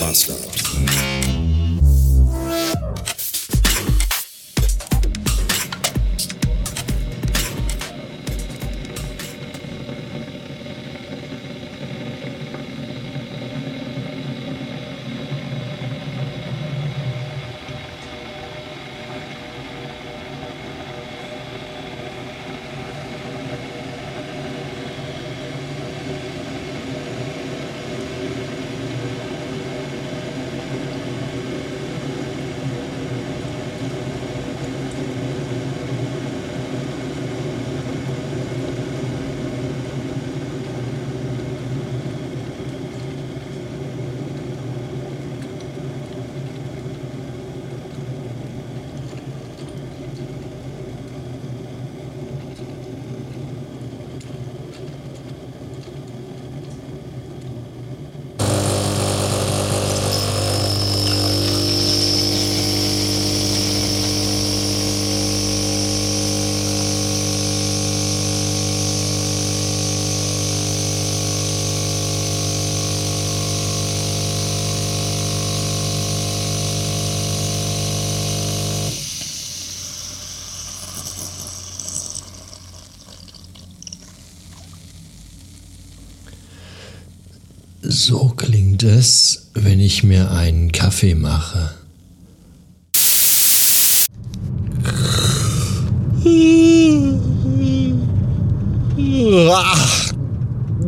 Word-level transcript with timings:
Moscow. 0.00 0.47
So 87.90 88.34
klingt 88.36 88.82
es, 88.82 89.48
wenn 89.54 89.80
ich 89.80 90.04
mir 90.04 90.30
einen 90.30 90.72
Kaffee 90.72 91.14
mache. 91.14 91.70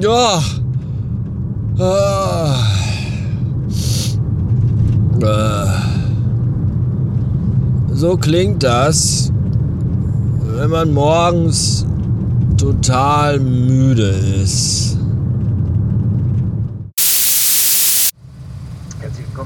Ja. 0.00 0.42
So 7.92 8.16
klingt 8.16 8.64
das, 8.64 9.30
wenn 10.56 10.70
man 10.70 10.92
morgens 10.92 11.86
total 12.56 13.38
müde 13.38 14.08
ist. 14.42 14.97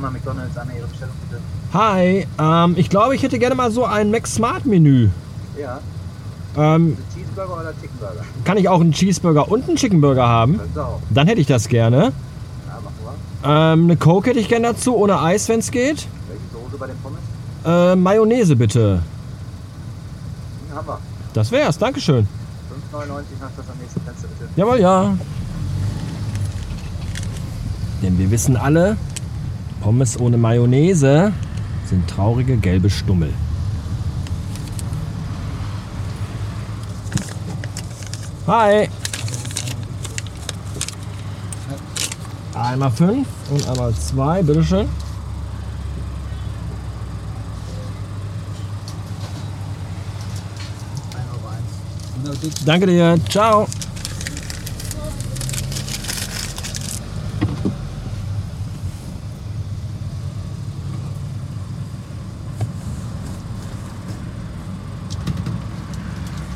Am 0.05 0.13
McDonalds, 0.13 0.57
an 0.57 0.69
Ihre 0.77 0.87
Bestellung 0.87 1.15
bitte. 1.29 1.41
Hi, 1.73 2.27
ähm, 2.39 2.75
ich 2.77 2.89
glaube, 2.91 3.15
ich 3.15 3.23
hätte 3.23 3.39
gerne 3.39 3.55
mal 3.55 3.71
so 3.71 3.85
ein 3.85 4.11
Mac 4.11 4.27
Smart 4.27 4.67
Menü. 4.67 5.09
Ja, 5.61 5.81
Ähm, 6.57 6.97
Cheeseburger 7.15 7.61
oder 7.61 7.73
Chickenburger? 7.81 8.25
kann 8.45 8.57
ich 8.59 8.69
auch 8.69 8.81
einen 8.81 8.93
Cheeseburger 8.93 9.51
und 9.51 9.67
einen 9.69 9.77
Chickenburger 9.77 10.27
haben? 10.29 10.61
Auch. 10.77 11.01
Dann 11.11 11.27
hätte 11.27 11.41
ich 11.41 11.47
das 11.47 11.69
gerne. 11.69 11.97
Ja, 12.69 12.79
machen 12.83 12.95
wir. 13.43 13.51
Ähm, 13.51 13.85
eine 13.85 13.97
Coke 13.97 14.31
hätte 14.31 14.41
ich 14.41 14.49
gerne 14.49 14.69
dazu, 14.69 14.97
ohne 14.97 15.21
Eis, 15.21 15.49
wenn 15.49 15.61
es 15.61 15.71
geht. 15.71 16.07
Welche 16.29 16.43
Soße 16.53 16.77
bei 16.79 16.87
den 16.89 16.97
Pommes? 16.99 17.19
Äh, 17.65 17.97
Mayonnaise 17.97 18.55
bitte. 18.57 19.03
Hm, 20.71 20.77
haben 20.77 20.87
wir. 20.89 20.99
Das 21.33 21.51
wär's, 21.51 21.79
Dankeschön. 21.79 22.29
5,99 22.93 23.07
nach 23.41 23.49
das 23.57 23.67
am 23.71 23.79
nächsten 23.81 24.01
Fenster 24.03 24.29
bitte. 24.29 24.51
Jawohl, 24.57 24.79
ja. 24.81 25.17
Denn 28.03 28.19
wir 28.19 28.31
wissen 28.31 28.57
alle, 28.57 28.97
Pommes 29.83 30.19
ohne 30.21 30.39
Mayonnaise 30.39 31.33
sind 31.87 32.09
traurige 32.09 32.57
gelbe 32.57 32.89
Stummel. 32.89 33.33
Hi. 38.47 38.89
Einmal 42.55 42.91
fünf 42.93 43.27
und 43.51 43.69
einmal 43.69 43.93
zwei, 43.95 44.43
bitteschön. 44.43 44.89
Danke 52.65 52.87
dir. 52.87 53.19
Ciao. 53.29 53.67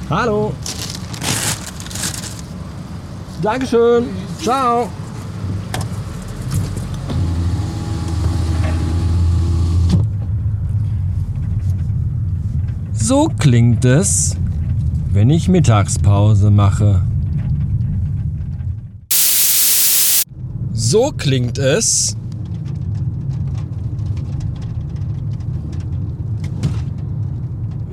Hallo. 0.09 0.53
Dankeschön. 3.43 4.05
Ciao. 4.41 4.89
So 12.93 13.29
klingt 13.39 13.85
es, 13.85 14.37
wenn 15.13 15.31
ich 15.31 15.49
Mittagspause 15.49 16.53
mache. 16.53 17.03
So 20.73 21.13
klingt 21.17 21.59
es, 21.59 22.17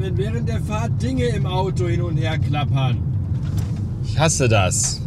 Wenn 0.03 0.17
während 0.17 0.49
der 0.49 0.59
Fahrt 0.59 1.01
Dinge 1.01 1.27
im 1.27 1.45
Auto 1.45 1.87
hin 1.87 2.01
und 2.01 2.17
her 2.17 2.37
klappern. 2.37 2.97
ich 4.05 4.19
hasse 4.19 4.49
das. 4.49 4.99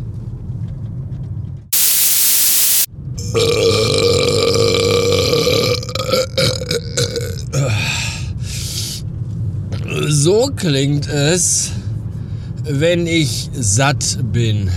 So 10.09 10.51
klingt 10.57 11.09
es, 11.09 11.73
wenn 12.65 13.07
ich 13.07 13.51
satt 13.53 14.17
bin. 14.33 14.71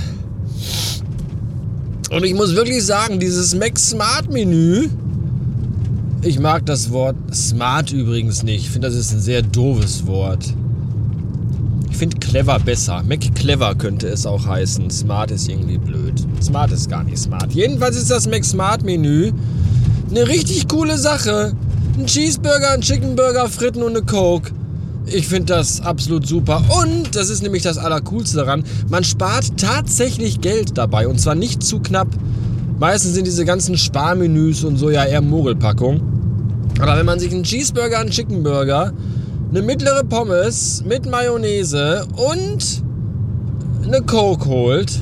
Und 2.12 2.26
ich 2.26 2.34
muss 2.34 2.54
wirklich 2.56 2.86
sagen, 2.86 3.22
dieses 3.22 3.56
Mac 3.56 3.80
Smart 3.80 4.30
Menü, 4.30 4.90
ich 6.22 6.40
mag 6.40 6.66
das 6.66 6.92
Wort 6.92 7.16
smart 7.34 7.92
übrigens 7.92 8.44
nicht. 8.44 8.66
Ich 8.66 8.70
finde, 8.70 8.88
das 8.88 8.98
ist 8.98 9.14
ein 9.14 9.22
sehr 9.22 9.42
doofes 9.42 10.06
Wort. 10.06 10.54
Ich 11.90 11.98
finde 11.98 12.18
clever 12.18 12.60
besser. 12.60 13.04
Mac 13.08 13.20
clever 13.36 13.76
könnte 13.76 14.08
es 14.08 14.26
auch 14.26 14.46
heißen. 14.46 14.90
Smart 14.90 15.32
ist 15.32 15.50
irgendwie 15.50 15.78
blöd. 15.78 16.14
Smart 16.42 16.72
ist 16.72 16.90
gar 16.90 17.04
nicht 17.04 17.18
smart. 17.18 17.52
Jedenfalls 17.54 17.98
ist 17.98 18.12
das 18.12 18.28
Mac 18.28 18.44
Smart 18.44 18.84
Menü 18.84 19.32
eine 20.10 20.28
richtig 20.28 20.68
coole 20.68 20.98
Sache. 20.98 21.54
Ein 21.98 22.06
Cheeseburger, 22.06 22.72
ein 22.72 22.82
Chickenburger, 22.82 23.50
Fritten 23.50 23.84
und 23.84 23.96
eine 23.96 24.06
Coke. 24.06 24.52
Ich 25.06 25.28
finde 25.28 25.54
das 25.54 25.82
absolut 25.82 26.28
super. 26.28 26.62
Und, 26.82 27.16
das 27.16 27.30
ist 27.30 27.42
nämlich 27.42 27.64
das 27.64 27.78
Allercoolste 27.78 28.38
daran, 28.38 28.64
man 28.90 29.04
spart 29.04 29.58
tatsächlich 29.58 30.40
Geld 30.42 30.78
dabei. 30.78 31.08
Und 31.08 31.20
zwar 31.20 31.36
nicht 31.36 31.64
zu 31.64 31.80
knapp. 31.80 32.08
Meistens 32.80 33.14
sind 33.16 33.28
diese 33.28 33.44
ganzen 33.44 33.78
Sparmenüs 33.78 34.64
und 34.64 34.78
so 34.78 34.90
ja 34.90 35.04
eher 35.04 35.22
Mogelpackung. 35.22 36.02
Aber 36.80 36.98
wenn 36.98 37.06
man 37.06 37.20
sich 37.20 37.34
einen 37.34 37.44
Cheeseburger, 37.44 38.00
einen 38.00 38.10
Chickenburger, 38.10 38.94
eine 39.50 39.62
mittlere 39.62 40.06
Pommes 40.06 40.82
mit 40.88 41.06
Mayonnaise 41.06 42.08
und 42.16 42.84
eine 43.84 44.02
Coke 44.04 44.46
holt, 44.46 44.98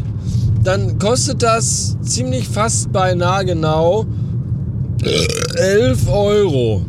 dann 0.64 0.98
kostet 0.98 1.44
das 1.44 1.98
ziemlich 2.02 2.48
fast 2.48 2.92
beinahe 2.92 3.46
genau 3.46 4.08
11 5.56 6.10
Euro. 6.10 6.82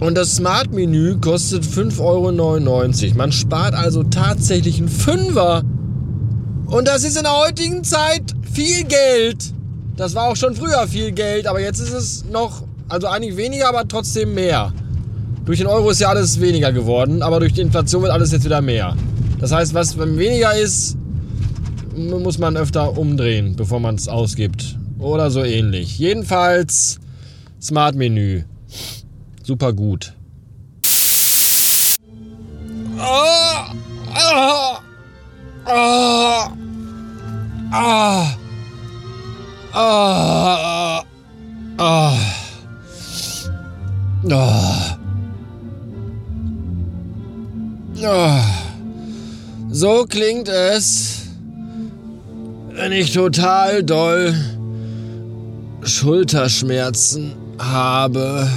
Und 0.00 0.18
das 0.18 0.36
Smart-Menü 0.36 1.16
kostet 1.18 1.64
5,99 1.64 3.06
Euro. 3.06 3.16
Man 3.16 3.32
spart 3.32 3.74
also 3.74 4.02
tatsächlich 4.02 4.78
einen 4.78 4.88
Fünfer. 4.88 5.62
Und 6.66 6.88
das 6.88 7.04
ist 7.04 7.16
in 7.16 7.22
der 7.22 7.36
heutigen 7.36 7.84
Zeit 7.84 8.34
viel 8.52 8.84
Geld. 8.84 9.53
Das 9.96 10.14
war 10.14 10.24
auch 10.28 10.36
schon 10.36 10.54
früher 10.54 10.86
viel 10.88 11.12
Geld, 11.12 11.46
aber 11.46 11.60
jetzt 11.60 11.78
ist 11.78 11.92
es 11.92 12.24
noch, 12.24 12.64
also 12.88 13.06
eigentlich 13.06 13.36
weniger, 13.36 13.68
aber 13.68 13.86
trotzdem 13.86 14.34
mehr. 14.34 14.72
Durch 15.44 15.58
den 15.58 15.68
Euro 15.68 15.90
ist 15.90 16.00
ja 16.00 16.08
alles 16.08 16.40
weniger 16.40 16.72
geworden, 16.72 17.22
aber 17.22 17.38
durch 17.38 17.52
die 17.52 17.60
Inflation 17.60 18.02
wird 18.02 18.12
alles 18.12 18.32
jetzt 18.32 18.44
wieder 18.44 18.60
mehr. 18.60 18.96
Das 19.38 19.52
heißt, 19.52 19.74
was 19.74 19.98
weniger 19.98 20.56
ist, 20.56 20.96
muss 21.96 22.38
man 22.38 22.56
öfter 22.56 22.96
umdrehen, 22.96 23.54
bevor 23.56 23.78
man 23.78 23.94
es 23.94 24.08
ausgibt. 24.08 24.76
Oder 24.98 25.30
so 25.30 25.44
ähnlich. 25.44 25.98
Jedenfalls 25.98 26.98
Smart 27.60 27.94
Menü. 27.94 28.44
Super 29.42 29.72
gut. 29.72 30.14
Ah, 32.98 33.72
ah, 34.14 34.80
ah, 35.66 36.52
ah, 37.70 38.33
So 49.76 50.06
klingt 50.08 50.48
es, 50.48 51.22
wenn 52.74 52.92
ich 52.92 53.12
total 53.12 53.82
doll 53.82 54.32
Schulterschmerzen 55.82 57.34
habe. 57.58 58.48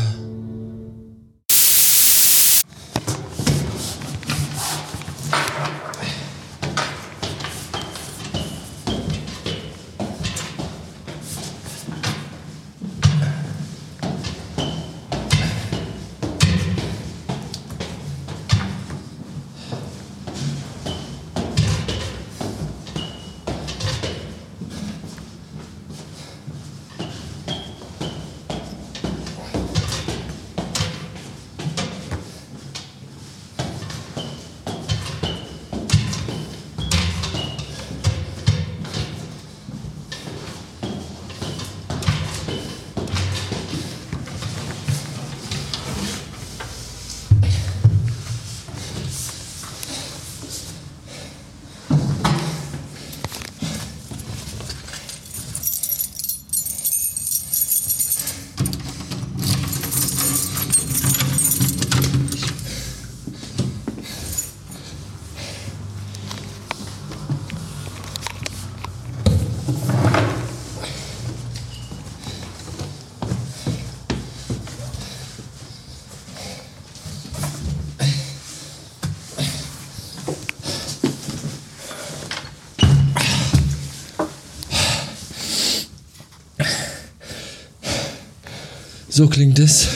So 89.17 89.27
klingt 89.27 89.57
es, 89.57 89.87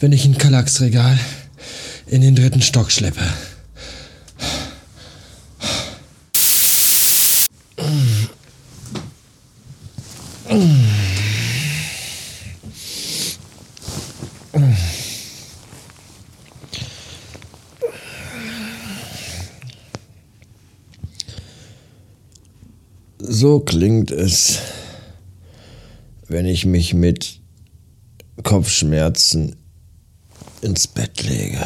wenn 0.00 0.10
ich 0.10 0.24
ein 0.24 0.36
Kallax-Regal 0.36 1.16
in 2.08 2.22
den 2.22 2.34
dritten 2.34 2.60
Stock 2.60 2.90
schleppe. 2.90 3.20
So 23.20 23.60
klingt 23.60 24.10
es, 24.10 24.58
wenn 26.26 26.46
ich 26.46 26.66
mich 26.66 26.92
mit 26.92 27.45
Kopfschmerzen 28.42 29.56
ins 30.60 30.86
Bett 30.86 31.22
lege. 31.22 31.64